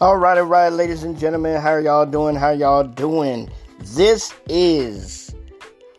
All 0.00 0.16
right, 0.16 0.38
all 0.38 0.44
right, 0.44 0.68
ladies 0.68 1.02
and 1.02 1.18
gentlemen, 1.18 1.60
how 1.60 1.70
are 1.70 1.80
y'all 1.80 2.06
doing? 2.06 2.36
How 2.36 2.50
y'all 2.50 2.84
doing? 2.84 3.50
This 3.80 4.32
is 4.48 5.34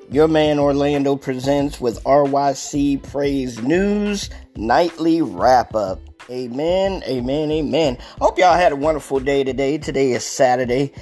your 0.10 0.29
man 0.29 0.57
Orlando 0.57 1.17
presents 1.17 1.81
with 1.81 2.01
RYC 2.05 3.04
Praise 3.12 3.62
News 3.62 4.29
Nightly 4.56 5.21
Wrap 5.21 5.75
Up. 5.75 5.99
Amen, 6.29 7.03
amen, 7.06 7.51
amen. 7.51 7.97
Hope 8.21 8.39
y'all 8.39 8.56
had 8.56 8.71
a 8.71 8.78
wonderful 8.78 9.20
day 9.20 9.43
today. 9.43 9.78
Today 9.78 10.11
is 10.13 10.24
Saturday, 10.24 10.93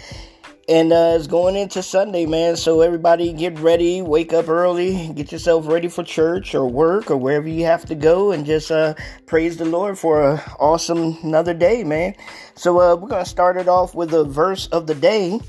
and 0.69 0.91
uh, 0.91 1.13
it's 1.15 1.27
going 1.27 1.55
into 1.55 1.81
Sunday, 1.81 2.25
man. 2.25 2.57
So 2.57 2.81
everybody 2.81 3.31
get 3.31 3.57
ready, 3.59 4.01
wake 4.01 4.33
up 4.33 4.49
early, 4.49 5.13
get 5.13 5.31
yourself 5.31 5.67
ready 5.67 5.87
for 5.87 6.03
church 6.03 6.53
or 6.53 6.67
work 6.67 7.09
or 7.09 7.15
wherever 7.15 7.47
you 7.47 7.65
have 7.65 7.85
to 7.85 7.95
go, 7.95 8.31
and 8.31 8.45
just 8.45 8.69
uh, 8.69 8.93
praise 9.25 9.57
the 9.57 9.65
Lord 9.65 9.97
for 9.97 10.31
an 10.31 10.41
awesome 10.59 11.17
another 11.23 11.53
day, 11.53 11.83
man. 11.83 12.15
So 12.55 12.81
uh, 12.81 12.95
we're 12.95 13.07
gonna 13.07 13.25
start 13.25 13.55
it 13.57 13.69
off 13.69 13.95
with 13.95 14.11
the 14.11 14.25
verse 14.25 14.67
of 14.67 14.87
the 14.87 14.95
day. 14.95 15.39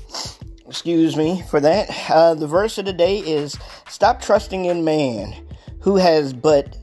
Excuse 0.67 1.17
me 1.17 1.43
for 1.49 1.59
that. 1.59 1.89
Uh, 2.09 2.35
the 2.35 2.47
verse 2.47 2.77
of 2.77 2.85
the 2.85 2.93
day 2.93 3.17
is 3.17 3.57
"Stop 3.89 4.21
trusting 4.21 4.65
in 4.65 4.85
man, 4.85 5.35
who 5.81 5.97
has 5.97 6.31
but 6.31 6.77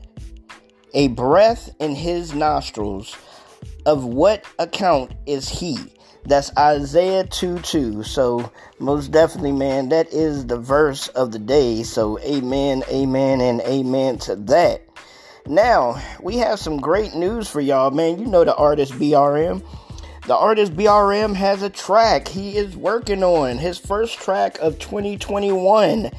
a 0.93 1.07
breath 1.09 1.73
in 1.79 1.95
his 1.95 2.33
nostrils. 2.33 3.15
Of 3.87 4.03
what 4.03 4.45
account 4.59 5.13
is 5.25 5.47
he?" 5.49 5.96
That's 6.27 6.51
Isaiah 6.57 7.23
2 7.23 7.59
2. 7.59 8.03
So, 8.03 8.51
most 8.79 9.11
definitely, 9.11 9.53
man, 9.53 9.87
that 9.89 10.11
is 10.11 10.45
the 10.45 10.57
verse 10.57 11.07
of 11.07 11.31
the 11.31 11.39
day. 11.39 11.83
So, 11.83 12.19
amen, 12.19 12.83
amen, 12.89 13.39
and 13.39 13.61
amen 13.61 14.17
to 14.19 14.35
that. 14.35 14.81
Now, 15.45 16.03
we 16.21 16.35
have 16.39 16.59
some 16.59 16.81
great 16.81 17.15
news 17.15 17.47
for 17.47 17.61
y'all, 17.61 17.91
man. 17.91 18.19
You 18.19 18.25
know 18.25 18.43
the 18.43 18.53
artist 18.53 18.91
BRM. 18.91 19.63
The 20.25 20.35
artist 20.35 20.75
BRM 20.75 21.33
has 21.33 21.61
a 21.61 21.69
track 21.69 22.27
he 22.27 22.57
is 22.57 22.75
working 22.75 23.23
on, 23.23 23.57
his 23.57 23.77
first 23.77 24.19
track 24.19 24.59
of 24.59 24.79
2021. 24.79 26.11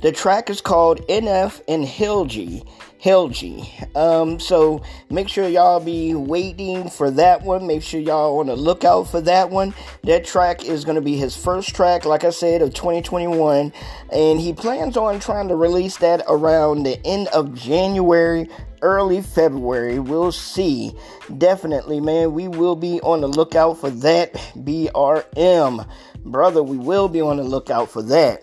The 0.00 0.12
track 0.12 0.48
is 0.48 0.60
called 0.60 1.04
NF 1.08 1.60
and 1.66 1.84
Hilgi. 1.84 2.64
Helgi. 3.06 3.64
Um, 3.94 4.40
so 4.40 4.82
make 5.10 5.28
sure 5.28 5.46
y'all 5.46 5.78
be 5.78 6.12
waiting 6.12 6.90
for 6.90 7.08
that 7.12 7.42
one. 7.42 7.64
Make 7.64 7.84
sure 7.84 8.00
y'all 8.00 8.40
on 8.40 8.46
the 8.46 8.56
lookout 8.56 9.04
for 9.04 9.20
that 9.20 9.48
one. 9.48 9.74
That 10.02 10.24
track 10.24 10.64
is 10.64 10.84
going 10.84 10.96
to 10.96 11.00
be 11.00 11.16
his 11.16 11.36
first 11.36 11.72
track, 11.72 12.04
like 12.04 12.24
I 12.24 12.30
said, 12.30 12.62
of 12.62 12.74
2021. 12.74 13.72
And 14.10 14.40
he 14.40 14.52
plans 14.52 14.96
on 14.96 15.20
trying 15.20 15.46
to 15.46 15.54
release 15.54 15.98
that 15.98 16.24
around 16.26 16.82
the 16.82 17.00
end 17.06 17.28
of 17.28 17.54
January, 17.54 18.48
early 18.82 19.22
February. 19.22 20.00
We'll 20.00 20.32
see. 20.32 20.92
Definitely, 21.38 22.00
man. 22.00 22.32
We 22.32 22.48
will 22.48 22.74
be 22.74 23.00
on 23.02 23.20
the 23.20 23.28
lookout 23.28 23.78
for 23.78 23.90
that. 23.90 24.32
BRM. 24.56 25.88
Brother, 26.24 26.60
we 26.60 26.76
will 26.76 27.08
be 27.08 27.20
on 27.20 27.36
the 27.36 27.44
lookout 27.44 27.88
for 27.88 28.02
that. 28.02 28.40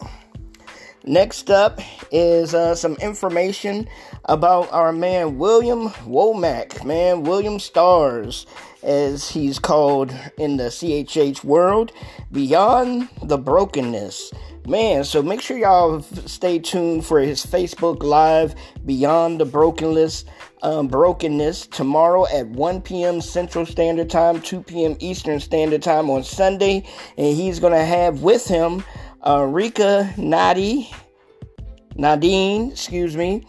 Next 1.06 1.50
up 1.52 1.82
is 2.12 2.54
uh, 2.54 2.76
some 2.76 2.96
information 2.96 3.90
about 4.24 4.72
our 4.72 4.94
man 4.94 5.38
William 5.38 5.90
Womack, 5.90 6.86
man, 6.86 7.24
William 7.24 7.60
Stars, 7.60 8.46
as 8.84 9.30
he's 9.30 9.60
called 9.60 10.14
in 10.38 10.56
the 10.56 10.66
CHH 10.70 11.44
world, 11.44 11.92
Beyond 12.32 13.10
the 13.22 13.38
Brokenness. 13.38 14.32
Man, 14.66 15.04
so 15.04 15.22
make 15.22 15.42
sure 15.42 15.58
y'all 15.58 16.02
stay 16.02 16.58
tuned 16.58 17.06
for 17.06 17.20
his 17.20 17.46
Facebook 17.46 18.02
Live, 18.02 18.56
Beyond 18.86 19.42
the 19.42 19.46
Brokenness, 19.46 20.24
um, 20.62 20.88
Brokenness, 20.88 21.68
tomorrow 21.68 22.26
at 22.34 22.48
1 22.48 22.82
p.m. 22.82 23.20
Central 23.20 23.66
Standard 23.66 24.10
Time, 24.10 24.40
2 24.40 24.64
p.m. 24.64 24.96
Eastern 25.02 25.42
Standard 25.42 25.84
Time 25.84 26.10
on 26.10 26.24
Sunday. 26.24 26.88
And 27.18 27.36
he's 27.36 27.60
going 27.60 27.74
to 27.74 27.84
have 27.84 28.22
with 28.22 28.48
him 28.48 28.86
uh, 29.24 29.44
Rika 29.44 30.14
Nadi, 30.18 30.94
Nadine, 31.96 32.72
excuse 32.72 33.16
me, 33.16 33.46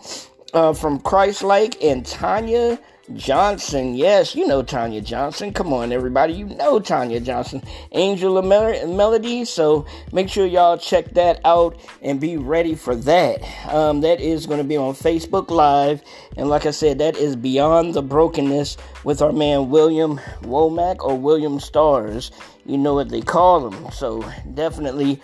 uh, 0.53 0.73
from 0.73 1.01
Christ-like, 1.01 1.83
and 1.83 2.05
Tanya 2.07 2.79
Johnson. 3.15 3.95
Yes, 3.95 4.35
you 4.35 4.47
know 4.47 4.63
Tanya 4.63 5.01
Johnson. 5.01 5.53
Come 5.53 5.73
on, 5.73 5.93
everybody. 5.93 6.33
You 6.33 6.47
know 6.47 6.81
Tanya 6.81 7.21
Johnson. 7.21 7.63
Angel 7.93 8.39
of 8.39 8.45
Mel- 8.45 8.87
Melody. 8.87 9.45
So 9.45 9.85
make 10.13 10.29
sure 10.29 10.47
y'all 10.47 10.79
check 10.79 11.13
that 11.15 11.41
out 11.45 11.79
and 12.01 12.19
be 12.19 12.37
ready 12.37 12.75
for 12.75 12.95
that. 12.97 13.43
Um, 13.69 14.01
that 14.01 14.21
is 14.21 14.47
going 14.47 14.59
to 14.59 14.65
be 14.65 14.77
on 14.77 14.95
Facebook 14.95 15.51
Live. 15.51 16.03
And 16.37 16.49
like 16.49 16.65
I 16.65 16.71
said, 16.71 16.99
that 16.99 17.17
is 17.17 17.37
Beyond 17.37 17.95
the 17.95 18.03
Brokenness 18.03 18.79
with 19.05 19.21
our 19.21 19.33
man 19.33 19.69
William 19.69 20.19
Womack 20.43 21.05
or 21.05 21.19
William 21.19 21.61
Stars. 21.61 22.31
You 22.65 22.79
know 22.79 22.95
what 22.95 23.11
they 23.11 23.21
call 23.21 23.69
him. 23.69 23.91
So 23.93 24.25
definitely 24.55 25.21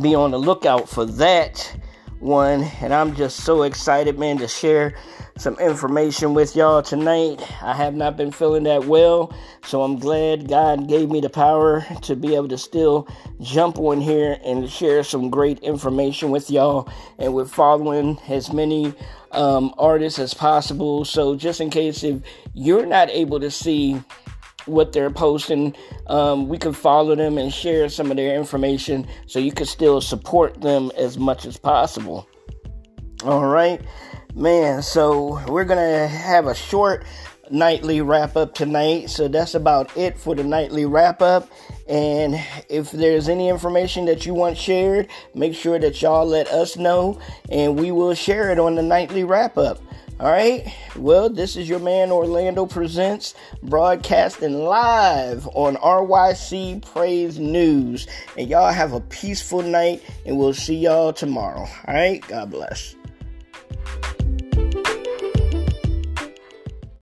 be 0.00 0.14
on 0.14 0.30
the 0.30 0.38
lookout 0.38 0.88
for 0.88 1.04
that 1.04 1.76
one. 2.18 2.62
And 2.80 2.94
I'm 2.94 3.14
just 3.14 3.40
so 3.40 3.62
excited, 3.62 4.18
man, 4.18 4.38
to 4.38 4.48
share 4.48 4.94
some 5.36 5.58
information 5.58 6.34
with 6.34 6.54
y'all 6.54 6.82
tonight. 6.82 7.42
I 7.62 7.74
have 7.74 7.94
not 7.94 8.16
been 8.16 8.30
feeling 8.30 8.64
that 8.64 8.84
well, 8.84 9.34
so 9.64 9.82
I'm 9.82 9.98
glad 9.98 10.48
God 10.48 10.88
gave 10.88 11.10
me 11.10 11.20
the 11.20 11.30
power 11.30 11.84
to 12.02 12.14
be 12.14 12.34
able 12.34 12.48
to 12.48 12.58
still 12.58 13.08
jump 13.40 13.78
on 13.78 14.00
here 14.00 14.38
and 14.44 14.70
share 14.70 15.02
some 15.02 15.30
great 15.30 15.58
information 15.60 16.30
with 16.30 16.50
y'all 16.50 16.88
and 17.18 17.34
with 17.34 17.50
following 17.50 18.18
as 18.28 18.52
many 18.52 18.94
um, 19.32 19.74
artists 19.78 20.18
as 20.18 20.34
possible. 20.34 21.04
So, 21.04 21.34
just 21.34 21.60
in 21.60 21.70
case 21.70 22.04
if 22.04 22.22
you're 22.54 22.86
not 22.86 23.10
able 23.10 23.40
to 23.40 23.50
see 23.50 24.00
what 24.66 24.92
they're 24.92 25.10
posting. 25.10 25.74
Um, 26.06 26.48
we 26.48 26.58
can 26.58 26.72
follow 26.72 27.14
them 27.14 27.38
and 27.38 27.52
share 27.52 27.88
some 27.88 28.10
of 28.10 28.16
their 28.16 28.36
information 28.36 29.06
so 29.26 29.38
you 29.38 29.52
can 29.52 29.66
still 29.66 30.00
support 30.00 30.60
them 30.60 30.90
as 30.96 31.18
much 31.18 31.46
as 31.46 31.56
possible. 31.56 32.28
All 33.24 33.46
right, 33.46 33.80
man. 34.34 34.82
So 34.82 35.40
we're 35.46 35.64
gonna 35.64 36.08
have 36.08 36.46
a 36.46 36.54
short 36.54 37.04
nightly 37.52 38.00
wrap 38.00 38.36
up 38.36 38.54
tonight. 38.54 39.10
So 39.10 39.28
that's 39.28 39.54
about 39.54 39.94
it 39.96 40.18
for 40.18 40.34
the 40.34 40.42
nightly 40.42 40.86
wrap 40.86 41.22
up. 41.22 41.48
And 41.86 42.42
if 42.68 42.90
there's 42.90 43.28
any 43.28 43.48
information 43.48 44.06
that 44.06 44.24
you 44.24 44.34
want 44.34 44.56
shared, 44.56 45.08
make 45.34 45.54
sure 45.54 45.78
that 45.78 46.00
y'all 46.00 46.26
let 46.26 46.48
us 46.48 46.76
know 46.76 47.20
and 47.50 47.78
we 47.78 47.92
will 47.92 48.14
share 48.14 48.50
it 48.50 48.58
on 48.58 48.74
the 48.74 48.82
nightly 48.82 49.24
wrap 49.24 49.58
up. 49.58 49.80
All 50.20 50.30
right. 50.30 50.72
Well, 50.94 51.28
this 51.30 51.56
is 51.56 51.68
your 51.68 51.80
man 51.80 52.12
Orlando 52.12 52.64
Presents, 52.64 53.34
broadcasting 53.60 54.62
live 54.62 55.48
on 55.48 55.74
RYC 55.76 56.86
Praise 56.92 57.40
News. 57.40 58.06
And 58.38 58.48
y'all 58.48 58.72
have 58.72 58.92
a 58.92 59.00
peaceful 59.00 59.62
night, 59.62 60.00
and 60.24 60.38
we'll 60.38 60.54
see 60.54 60.76
y'all 60.76 61.12
tomorrow. 61.12 61.62
All 61.62 61.94
right. 61.94 62.24
God 62.28 62.52
bless. 62.52 62.94